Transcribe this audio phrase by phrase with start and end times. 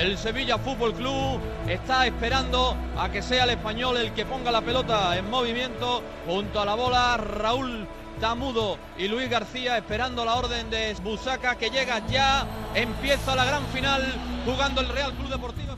[0.00, 4.62] El Sevilla Fútbol Club está esperando a que sea el español el que ponga la
[4.62, 7.86] pelota en movimiento junto a la bola Raúl
[8.18, 12.46] Tamudo y Luis García esperando la orden de Busaca que llega ya.
[12.74, 14.02] Empieza la gran final
[14.46, 15.76] jugando el Real Club Deportivo.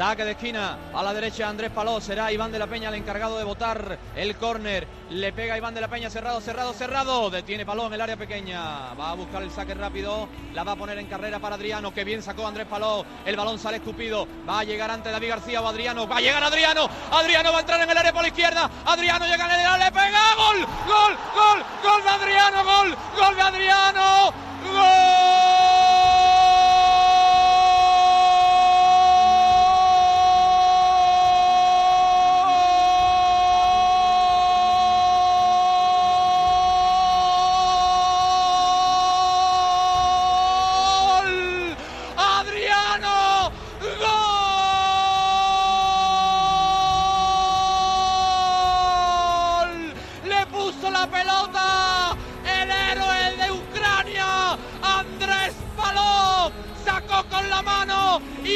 [0.00, 2.00] Saque de esquina a la derecha Andrés Paló.
[2.00, 4.88] Será Iván de la Peña el encargado de votar el córner.
[5.10, 7.28] Le pega Iván de la Peña cerrado, cerrado, cerrado.
[7.28, 8.94] Detiene Paló en el área pequeña.
[8.94, 10.26] Va a buscar el saque rápido.
[10.54, 11.92] La va a poner en carrera para Adriano.
[11.92, 13.04] Que bien sacó Andrés Paló.
[13.26, 14.26] El balón sale escupido.
[14.48, 16.08] Va a llegar ante David García o Adriano.
[16.08, 16.88] Va a llegar Adriano.
[17.12, 18.70] Adriano va a entrar en el área por la izquierda.
[18.86, 19.80] Adriano llega en el.
[19.80, 20.34] Le pega.
[20.34, 22.64] Gol, gol, gol, gol de Adriano.
[22.64, 24.29] Gol, gol de Adriano.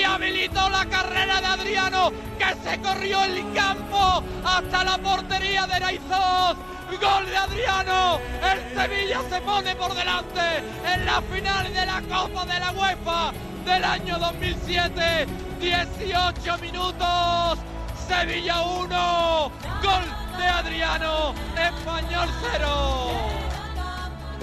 [0.05, 6.57] Habilitó la carrera de Adriano, que se corrió el campo hasta la portería de Raizós.
[7.01, 12.47] Gol de Adriano, el Sevilla se pone por delante en la final de la Copa
[12.47, 13.33] de la UEFA
[13.65, 15.27] del año 2007.
[15.61, 17.59] 18 minutos,
[18.07, 23.44] Sevilla 1, gol de Adriano, Español 0.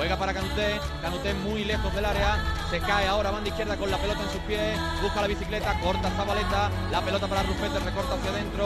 [0.02, 2.36] Juega para Canuté, Canuté muy lejos del área,
[2.72, 6.10] se cae ahora, banda izquierda con la pelota en sus pies, busca la bicicleta, corta
[6.18, 8.66] Zabaleta, la pelota para Rufete, recorta hacia adentro,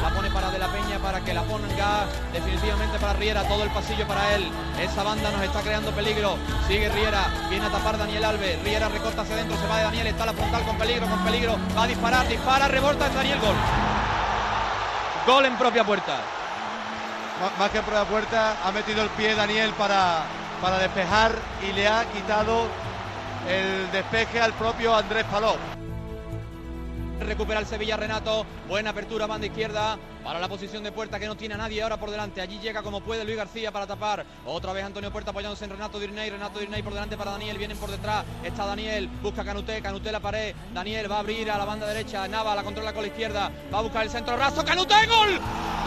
[0.00, 2.06] la pone para De la Peña para que la ponga.
[2.32, 4.48] Definitivamente para Riera, todo el pasillo para él,
[4.80, 6.36] esa banda nos está creando peligro,
[6.68, 10.06] sigue Riera, viene a tapar Daniel Alves, Riera recorta hacia adentro, se va de Daniel,
[10.06, 13.56] está la frontal con peligro, con peligro, va a disparar, dispara, revolta, es Daniel, gol.
[15.26, 16.20] Gol en propia puerta.
[17.58, 21.32] Más que en propia puerta, ha metido el pie Daniel para para despejar
[21.68, 22.66] y le ha quitado
[23.48, 25.56] el despeje al propio Andrés Paló.
[27.20, 31.36] Recupera el Sevilla Renato, buena apertura, banda izquierda para la posición de puerta que no
[31.36, 32.40] tiene a nadie ahora por delante.
[32.40, 34.26] Allí llega como puede Luis García para tapar.
[34.44, 36.28] Otra vez Antonio Puerta apoyándose en Renato Dirney.
[36.28, 37.56] Renato Dirney por delante para Daniel.
[37.58, 38.24] Vienen por detrás.
[38.42, 39.08] Está Daniel.
[39.22, 39.80] Busca Canuté.
[39.80, 40.52] Canuté la pared.
[40.74, 42.26] Daniel va a abrir a la banda derecha.
[42.26, 43.52] Nava la controla con la izquierda.
[43.72, 44.64] Va a buscar el centro raso.
[44.64, 45.06] Canuté.
[45.06, 45.40] ¡Gol!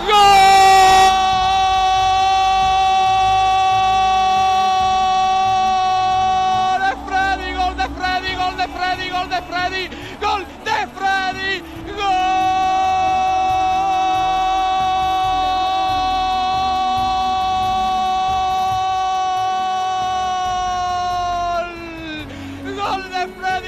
[0.08, 0.69] ¡Gol!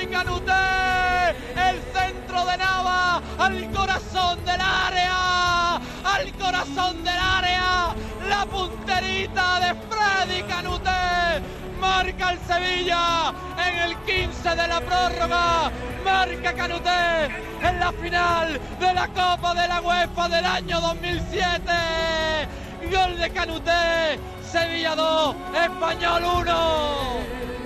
[0.02, 7.94] Freddy Canuté, el centro de Nava, al corazón del área, al corazón del área,
[8.28, 11.44] la punterita de Freddy Canuté,
[11.80, 15.72] marca el Sevilla, en el 15 de la prórroga.
[16.04, 17.26] Marca Canuté
[17.62, 21.72] en la final de la Copa de la UEFA del año 2007.
[22.92, 24.20] Gol de Canuté,
[24.52, 27.61] Sevilla 2, Español 1.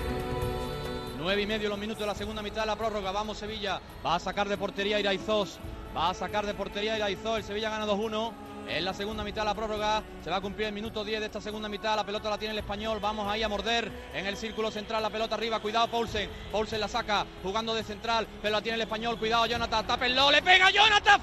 [1.26, 3.12] Nueve y medio los minutos de la segunda mitad de la prórroga.
[3.12, 3.82] Vamos Sevilla.
[4.06, 5.58] Va a sacar de portería Iraizós.
[5.98, 7.38] Va a sacar de portería Iraizós.
[7.38, 8.32] El Sevilla gana 2-1.
[8.68, 11.26] En la segunda mitad de la prórroga se va a cumplir el minuto 10 de
[11.26, 11.96] esta segunda mitad.
[11.96, 13.00] La pelota la tiene el español.
[13.02, 15.02] Vamos ahí a morder en el círculo central.
[15.02, 15.60] La pelota arriba.
[15.60, 16.30] Cuidado, Paulsen.
[16.52, 19.18] Paulsen la saca jugando de central, pero la tiene el español.
[19.18, 19.88] Cuidado, Jonathan.
[19.88, 20.30] Tápenlo.
[20.30, 21.20] Le pega Jonathan.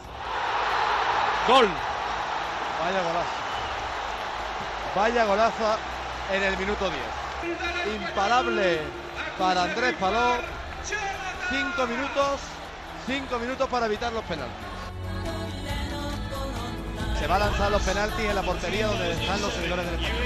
[1.46, 1.69] Gol.
[2.80, 3.30] Vaya golazo.
[4.96, 5.78] Vaya golazo
[6.32, 8.00] en el minuto 10.
[8.02, 9.01] Imparable
[9.42, 10.36] para Andrés Paló.
[11.50, 12.41] Cinco minutos.
[13.06, 14.54] Cinco minutos para evitar los penaltis.
[17.19, 20.17] Se va a lanzar los penaltis en la portería donde están los seguidores del equipo.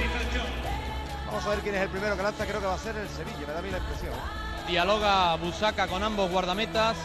[1.25, 3.09] Vamos a ver quién es el primero que lanza, creo que va a ser el
[3.09, 4.13] Sevilla, me da a mí la impresión.
[4.67, 6.95] Dialoga Busaca con ambos guardametas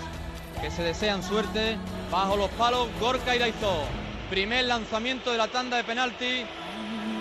[0.60, 1.78] que se desean suerte.
[2.10, 3.84] Bajo los palos, Gorka Iraizó.
[4.28, 6.44] Primer lanzamiento de la tanda de penalti.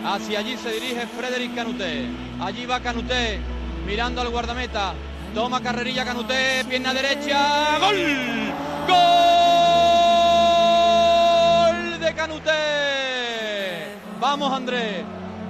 [0.06, 2.10] Hacia allí se dirige Frederic Canuté.
[2.42, 3.40] Allí va Canuté
[3.86, 4.94] mirando al guardameta.
[5.34, 7.80] Toma carrerilla Canuté, pierna derecha.
[7.80, 8.54] ¡Gol!
[8.88, 9.12] ¡Gol!
[12.16, 12.52] Canuté.
[14.20, 15.04] Vamos Andrés,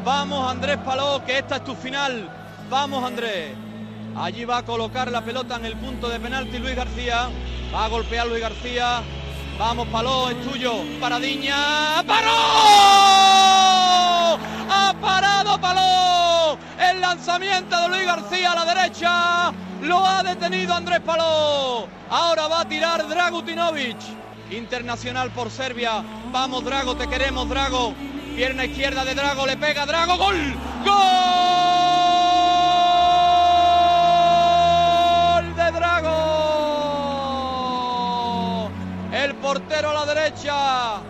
[0.06, 2.30] vamos Andrés Paló, que esta es tu final.
[2.69, 3.51] Vamos Andrés.
[4.16, 7.30] Allí va a colocar la pelota en el punto de penalti Luis García.
[7.74, 9.01] Va a golpear Luis García.
[9.60, 10.75] Vamos Paló, es tuyo.
[11.00, 12.04] Paradiña.
[12.07, 12.31] ¡Paró!
[14.69, 16.00] ¡Ha parado Paló!
[17.12, 19.52] Lanzamiento de Luis García a la derecha.
[19.81, 21.86] lo ha detenido Andrés Paló.
[22.10, 23.98] Ahora va a tirar Dragutinovic,
[24.50, 26.06] internacional por Serbia.
[26.31, 27.94] Vamos Drago, te queremos Drago.
[28.34, 30.56] Pierna izquierda de Drago, le pega Drago, gol,
[30.86, 30.96] gol
[35.54, 36.12] de Drago.
[39.12, 41.02] El portero a la derecha,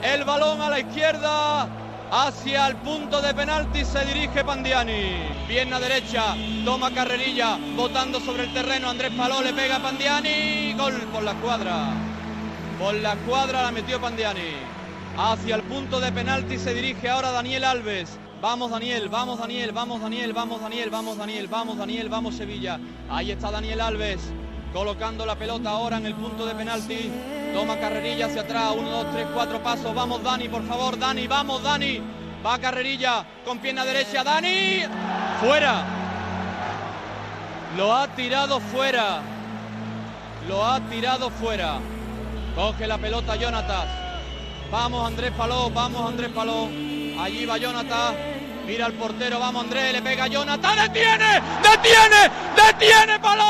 [0.00, 1.68] el balón a la izquierda.
[2.12, 5.39] Hacia el punto de penalti se dirige Pandiani.
[5.50, 8.88] Pierna derecha, toma carrerilla, botando sobre el terreno.
[8.88, 10.74] Andrés Paló le pega a Pandiani.
[10.74, 11.92] Gol por la cuadra.
[12.78, 14.52] Por la cuadra la metió Pandiani.
[15.18, 18.16] Hacia el punto de penalti se dirige ahora Daniel Alves.
[18.40, 22.78] Vamos Daniel, vamos Daniel, vamos Daniel, vamos Daniel, vamos Daniel, vamos Daniel, vamos Sevilla.
[23.08, 24.20] Ahí está Daniel Alves
[24.72, 27.10] colocando la pelota ahora en el punto de penalti.
[27.52, 29.92] Toma carrerilla hacia atrás, uno, dos, tres, cuatro pasos.
[29.96, 32.00] Vamos Dani, por favor, Dani, vamos Dani.
[32.46, 35.09] Va carrerilla con pierna derecha, Dani.
[35.40, 35.84] Fuera.
[37.76, 39.22] Lo ha tirado fuera.
[40.46, 41.78] Lo ha tirado fuera.
[42.54, 43.88] Coge la pelota Jonathan.
[44.70, 46.66] Vamos Andrés Paló, vamos Andrés Paló.
[46.66, 48.14] Allí va Jonathan.
[48.66, 50.76] Mira al portero, vamos Andrés, le pega Jonathan.
[50.76, 51.40] ¡Detiene!
[51.62, 52.30] ¡Detiene!
[52.54, 53.44] ¡Detiene Paló!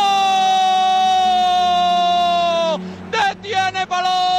[3.11, 4.30] ¡Detiene Paló!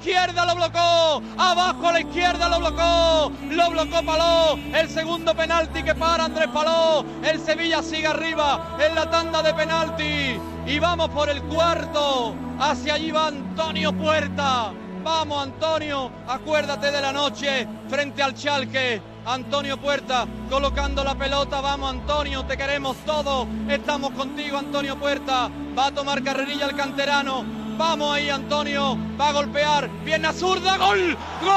[0.00, 1.22] Izquierda lo blocó.
[1.36, 3.32] Abajo a la izquierda lo blocó.
[3.50, 4.58] Lo blocó Paló.
[4.72, 7.04] El segundo penalti que para Andrés Paló.
[7.22, 10.40] El Sevilla sigue arriba en la tanda de penalti.
[10.66, 12.34] Y vamos por el cuarto.
[12.58, 14.72] Hacia allí va Antonio Puerta.
[15.04, 19.02] Vamos Antonio, acuérdate de la noche frente al Chalque.
[19.26, 21.60] Antonio Puerta colocando la pelota.
[21.60, 23.46] Vamos Antonio, te queremos todos.
[23.68, 25.50] Estamos contigo Antonio Puerta.
[25.78, 27.59] Va a tomar carrerilla el canterano.
[27.80, 28.98] Vamos ahí Antonio.
[29.18, 29.88] Va a golpear.
[30.04, 30.76] Pierna zurda.
[30.76, 31.16] Gol.
[31.40, 31.56] Gol.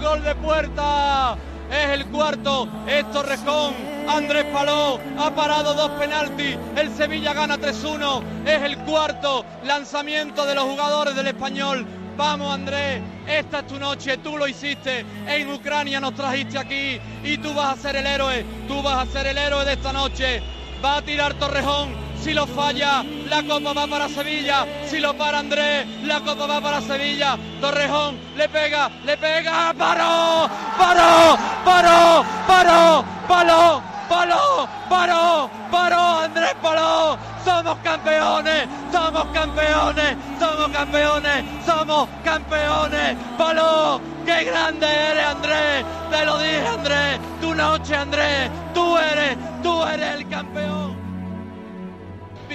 [0.00, 1.36] Gol de Puerta.
[1.70, 2.66] Es el cuarto.
[2.86, 3.74] Es Torrejón.
[4.08, 6.56] Andrés Paló ha parado dos penaltis.
[6.76, 8.22] El Sevilla gana 3-1.
[8.46, 11.84] Es el cuarto lanzamiento de los jugadores del español.
[12.16, 17.36] Vamos Andrés, esta es tu noche, tú lo hiciste, en Ucrania nos trajiste aquí y
[17.36, 20.42] tú vas a ser el héroe, tú vas a ser el héroe de esta noche.
[20.82, 25.40] Va a tirar Torrejón, si lo falla, la copa va para Sevilla, si lo para
[25.40, 27.36] Andrés, la copa va para Sevilla.
[27.60, 30.48] Torrejón le pega, le pega, paró,
[30.78, 37.35] paró, paró, paró, paró, paró, paró, paró, Andrés paró.
[37.46, 43.16] Somos campeones, somos campeones, somos campeones, somos campeones.
[43.38, 49.80] Paló, qué grande eres Andrés, te lo dije Andrés, tu noche Andrés, tú eres, tú
[49.84, 50.95] eres el campeón.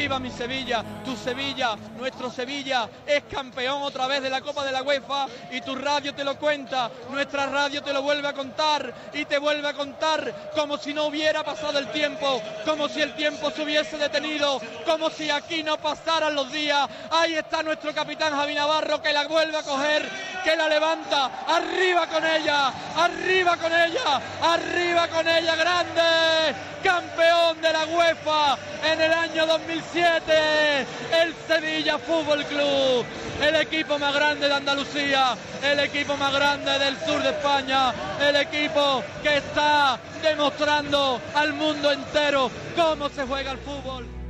[0.01, 4.71] Viva mi Sevilla, tu Sevilla, nuestro Sevilla es campeón otra vez de la Copa de
[4.71, 8.91] la UEFA y tu radio te lo cuenta, nuestra radio te lo vuelve a contar
[9.13, 13.13] y te vuelve a contar como si no hubiera pasado el tiempo, como si el
[13.13, 16.89] tiempo se hubiese detenido, como si aquí no pasaran los días.
[17.11, 20.09] Ahí está nuestro capitán Javi Navarro que la vuelve a coger,
[20.43, 27.73] que la levanta, arriba con ella, arriba con ella, arriba con ella, grande, campeón de
[27.73, 30.85] la UEFA en el año 2007,
[31.21, 33.05] el Sevilla Fútbol Club,
[33.41, 38.35] el equipo más grande de Andalucía, el equipo más grande del sur de España, el
[38.35, 44.20] equipo que está demostrando al mundo entero cómo se juega el fútbol.